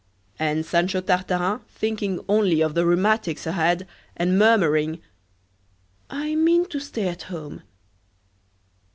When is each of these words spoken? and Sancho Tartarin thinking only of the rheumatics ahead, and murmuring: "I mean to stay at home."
and 0.39 0.65
Sancho 0.65 0.99
Tartarin 0.99 1.59
thinking 1.67 2.19
only 2.27 2.59
of 2.61 2.73
the 2.73 2.87
rheumatics 2.87 3.45
ahead, 3.45 3.87
and 4.17 4.35
murmuring: 4.35 4.99
"I 6.09 6.33
mean 6.33 6.65
to 6.69 6.79
stay 6.79 7.07
at 7.07 7.21
home." 7.29 7.61